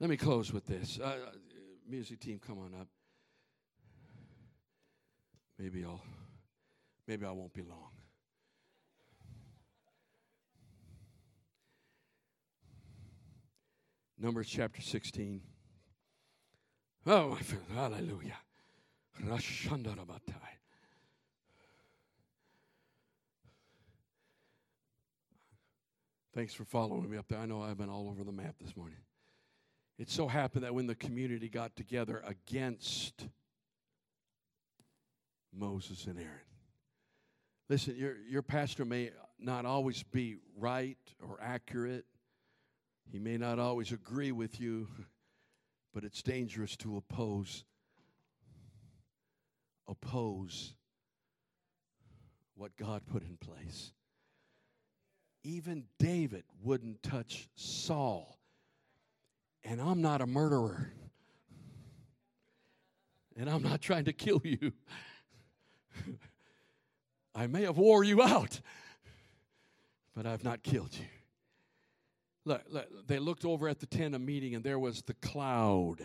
[0.00, 0.98] Let me close with this.
[0.98, 1.14] Uh,
[1.88, 2.88] music team, come on up.
[5.60, 6.02] Maybe I'll,
[7.06, 7.92] maybe I won't be long.
[14.18, 15.40] Numbers chapter 16.
[17.06, 18.38] Oh, my friend, hallelujah.
[26.34, 27.38] Thanks for following me up there.
[27.38, 28.98] I know I've been all over the map this morning.
[29.98, 33.26] It so happened that when the community got together against
[35.50, 36.30] Moses and Aaron,
[37.70, 42.04] listen, your, your pastor may not always be right or accurate,
[43.10, 44.88] he may not always agree with you,
[45.94, 47.64] but it's dangerous to oppose
[49.88, 50.74] oppose
[52.54, 53.92] what God put in place.
[55.42, 58.36] Even David wouldn't touch Saul
[59.68, 60.92] and I'm not a murderer.
[63.36, 64.72] And I'm not trying to kill you.
[67.34, 68.60] I may have wore you out.
[70.14, 71.04] but I've not killed you.
[72.44, 75.96] Look, look, they looked over at the tent of meeting, and there was the cloud,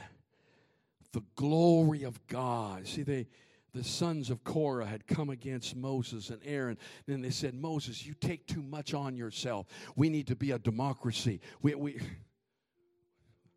[1.13, 2.87] the glory of God.
[2.87, 3.27] See, they
[3.73, 6.77] the sons of Korah had come against Moses and Aaron.
[7.07, 9.67] And they said, Moses, you take too much on yourself.
[9.95, 11.39] We need to be a democracy.
[11.61, 11.99] We, we,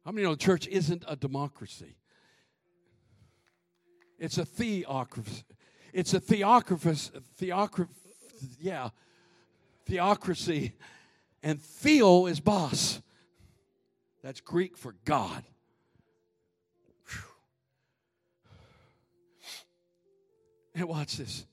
[0.04, 1.96] how many know the church isn't a democracy?
[4.18, 5.44] It's a theocracy.
[5.92, 7.10] It's a theocracy.
[7.36, 7.88] theocracy
[8.60, 8.90] yeah,
[9.86, 10.72] theocracy.
[11.42, 13.00] And theo is boss.
[14.22, 15.44] That's Greek for God.
[20.74, 21.46] And watch this.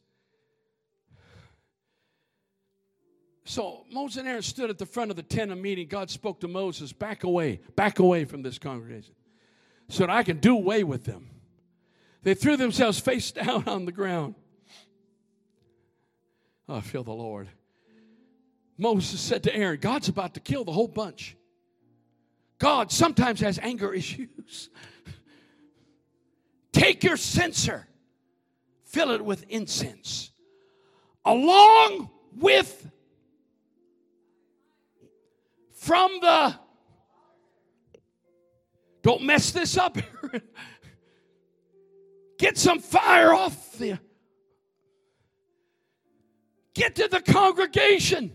[3.43, 5.87] So Moses and Aaron stood at the front of the tent of meeting.
[5.87, 9.13] God spoke to Moses, back away, back away from this congregation,
[9.89, 11.29] so that I can do away with them.
[12.23, 14.35] They threw themselves face down on the ground.
[16.69, 17.49] Oh, I feel the Lord.
[18.77, 21.35] Moses said to Aaron, God's about to kill the whole bunch.
[22.57, 24.69] God sometimes has anger issues.
[26.71, 27.87] Take your censer
[28.91, 30.31] fill it with incense,
[31.25, 32.89] along with
[35.73, 36.55] from the.
[39.01, 39.97] Don't mess this up.
[42.37, 43.97] Get some fire off the.
[46.73, 48.31] Get to the congregation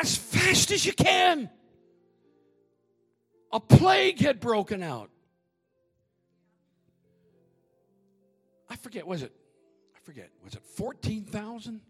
[0.00, 1.50] as fast as you can.
[3.52, 5.10] A plague had broken out.
[8.68, 9.32] I forget, was it
[10.06, 11.80] forget, was it 14,000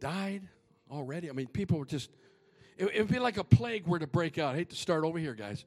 [0.00, 0.42] died
[0.90, 1.30] already?
[1.30, 2.10] I mean, people were just,
[2.76, 4.54] it, would be like a plague were to break out.
[4.54, 5.64] I hate to start over here, guys.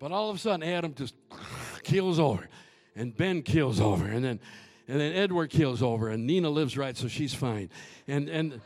[0.00, 1.14] But all of a sudden, Adam just
[1.84, 2.48] keels over,
[2.96, 4.40] and Ben keels over, and then,
[4.88, 7.68] and then Edward keels over, and Nina lives right, so she's fine.
[8.08, 8.60] And and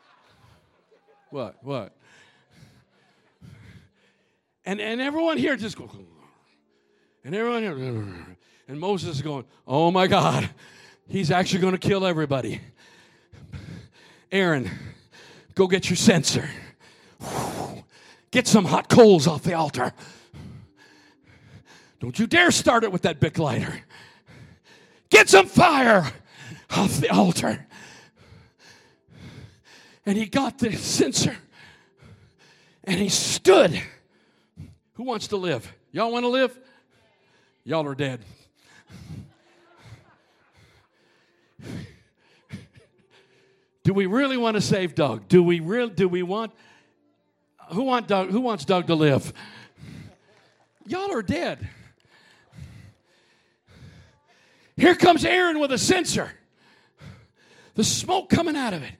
[1.30, 1.96] what what?
[4.64, 5.90] And and everyone here just goes.
[7.24, 8.36] And everyone,
[8.68, 10.48] and Moses is going, Oh my God,
[11.08, 12.60] he's actually going to kill everybody.
[14.30, 14.70] Aaron,
[15.54, 16.48] go get your censer.
[18.30, 19.92] Get some hot coals off the altar.
[22.00, 23.80] Don't you dare start it with that Bic lighter.
[25.10, 26.10] Get some fire
[26.70, 27.66] off the altar.
[30.06, 31.36] And he got the censer
[32.84, 33.80] and he stood.
[34.94, 35.72] Who wants to live?
[35.92, 36.58] Y'all want to live?
[37.64, 38.24] Y'all are dead.
[43.84, 45.28] do we really want to save Doug?
[45.28, 46.52] Do we really do we want
[47.70, 49.32] who want Doug who wants Doug to live?
[50.86, 51.68] Y'all are dead.
[54.76, 56.32] Here comes Aaron with a censer.
[57.74, 58.94] The smoke coming out of it.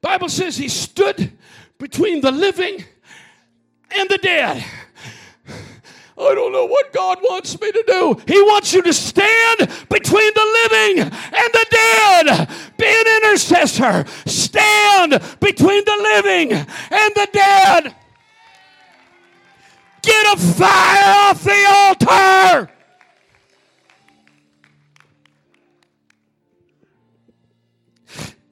[0.00, 1.32] Bible says he stood
[1.78, 2.84] between the living
[3.90, 4.64] and the dead.
[6.26, 8.20] I don't know what God wants me to do.
[8.26, 9.58] He wants you to stand
[9.88, 11.12] between the living and
[11.52, 12.48] the dead.
[12.76, 14.04] Be an intercessor.
[14.26, 17.94] Stand between the living and the dead.
[20.02, 22.70] Get a fire off the altar.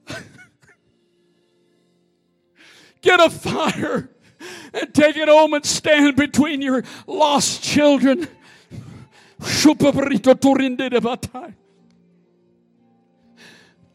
[3.01, 4.10] Get a fire
[4.73, 8.27] and take it home and stand between your lost children.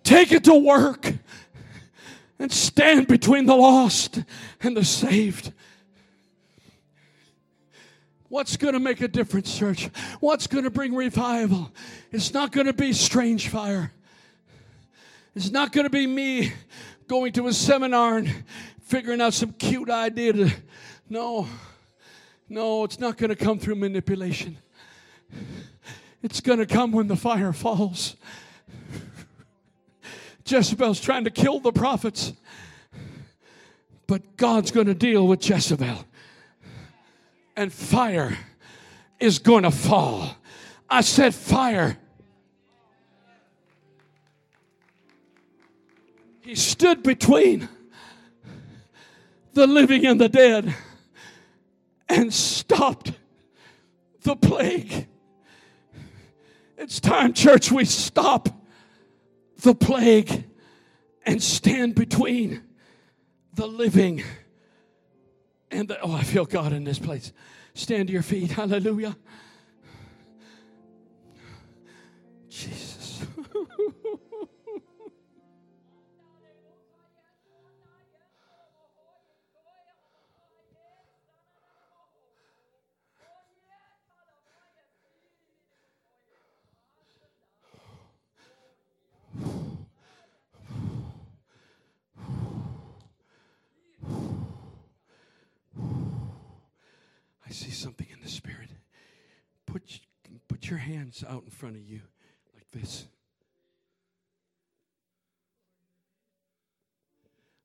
[0.05, 1.15] Take it to work
[2.39, 4.23] and stand between the lost
[4.61, 5.53] and the saved.
[8.29, 9.89] What's going to make a difference, church?
[10.21, 11.73] What's going to bring revival?
[12.11, 13.93] It's not going to be strange fire.
[15.35, 16.53] It's not going to be me
[17.09, 18.45] going to a seminar and
[18.87, 20.51] figuring out some cute idea to.
[21.09, 21.47] No,
[22.49, 24.59] no, it's not going to come through manipulation.
[26.23, 28.17] It's going to come when the fire falls.
[30.47, 32.33] Jezebel's trying to kill the prophets,
[34.07, 36.05] but God's going to deal with Jezebel.
[37.57, 38.37] And fire
[39.19, 40.37] is going to fall.
[40.89, 41.99] I said, fire.
[46.43, 47.69] He stood between
[49.57, 50.73] the living and the dead
[52.11, 53.13] and stopped
[54.21, 55.09] the plague.
[56.77, 58.51] It's time, church, we stop
[59.63, 60.45] the plague
[61.25, 62.63] and stand between
[63.55, 64.23] the living
[65.71, 65.99] and the.
[66.03, 67.33] Oh, I feel God in this place.
[67.73, 68.51] Stand to your feet.
[68.53, 69.17] Hallelujah.
[72.51, 72.86] Jesus.
[97.57, 98.71] See something in the spirit.
[99.67, 100.01] Put,
[100.49, 102.03] put your hands out in front of you
[102.55, 103.07] like this.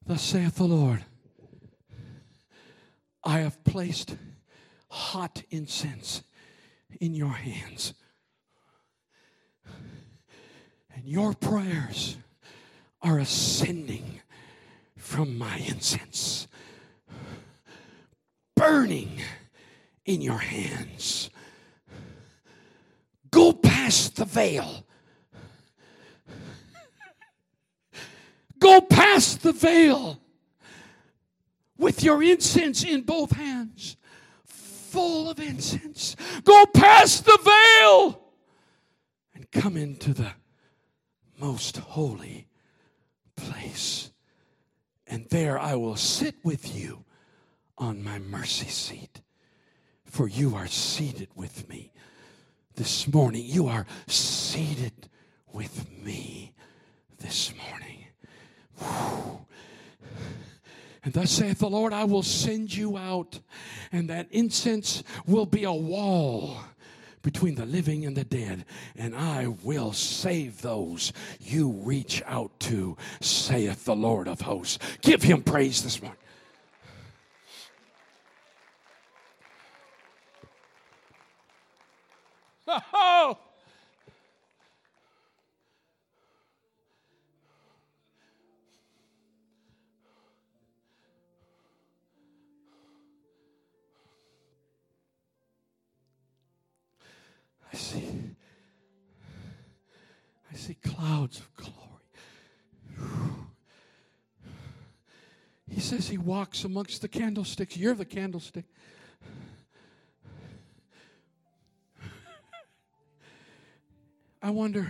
[0.06, 1.06] Thus saith the Lord
[3.24, 4.16] I have placed
[4.90, 6.24] hot incense
[7.00, 7.94] in your hands.
[10.96, 12.18] And your prayers
[13.02, 14.22] are ascending
[14.98, 16.48] from my incense,
[18.56, 19.20] burning
[20.14, 21.30] in your hands.
[23.32, 24.86] Go past the veil.
[28.60, 30.20] Go past the veil
[31.78, 33.98] with your incense in both hands,
[34.44, 36.16] full of incense.
[36.44, 38.22] Go past the veil
[39.34, 40.34] and come into the
[41.40, 42.48] most holy
[43.36, 44.12] place.
[45.08, 47.06] And there I will sit with you
[47.78, 49.22] on my mercy seat
[50.12, 51.94] for you are seated with me
[52.76, 53.44] this morning.
[53.46, 55.10] You are seated
[55.54, 56.54] with me
[57.20, 58.06] this morning.
[58.78, 59.46] Whew.
[61.04, 63.40] And thus saith the Lord, I will send you out,
[63.92, 66.58] and that incense will be a wall
[67.22, 68.66] between the living and the dead,
[68.98, 74.78] and I will save those you reach out to, saith the Lord of hosts.
[75.02, 76.18] Give him praise this morning.
[82.94, 83.38] Oh!
[97.74, 98.36] I see.
[100.52, 101.78] I see clouds of glory.
[105.70, 107.78] He says he walks amongst the candlesticks.
[107.78, 108.66] You're the candlestick.
[114.52, 114.86] I wonder,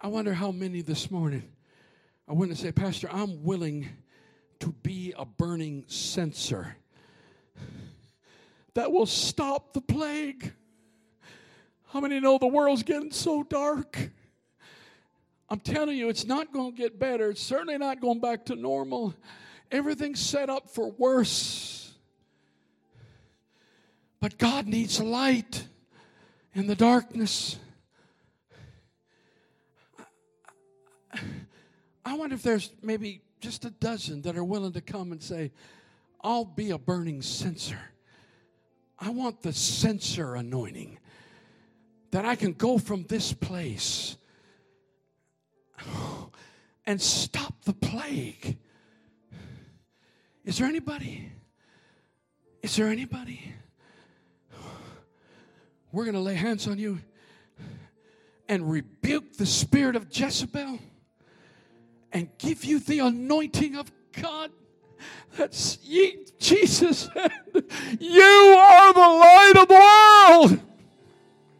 [0.00, 1.42] I wonder how many this morning
[2.26, 3.86] I want to say, Pastor, I'm willing
[4.60, 6.74] to be a burning censer
[8.72, 10.54] that will stop the plague.
[11.88, 14.08] How many know the world's getting so dark?
[15.50, 17.28] I'm telling you, it's not going to get better.
[17.28, 19.14] It's certainly not going back to normal.
[19.70, 21.92] Everything's set up for worse.
[24.18, 25.68] But God needs light
[26.54, 27.58] in the darkness.
[32.06, 35.50] I wonder if there's maybe just a dozen that are willing to come and say,
[36.20, 37.80] I'll be a burning censer.
[38.96, 41.00] I want the censer anointing
[42.12, 44.16] that I can go from this place
[46.86, 48.56] and stop the plague.
[50.44, 51.28] Is there anybody?
[52.62, 53.52] Is there anybody?
[55.90, 57.00] We're going to lay hands on you
[58.48, 60.78] and rebuke the spirit of Jezebel
[62.12, 64.50] and give you the anointing of God.
[65.36, 67.32] That's ye, Jesus said,
[68.00, 68.22] You
[68.58, 70.60] are the light of the